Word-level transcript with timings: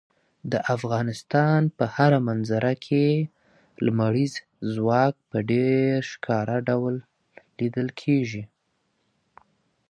د 0.51 0.53
افغانستان 0.75 1.61
په 1.77 1.85
هره 1.95 2.19
منظره 2.27 2.73
کې 2.85 3.05
لمریز 3.85 4.33
ځواک 4.73 5.15
په 5.29 5.37
ډېر 5.51 5.93
ښکاره 6.11 6.57
ډول 6.69 6.95
لیدل 7.59 7.87
کېږي. 8.01 8.43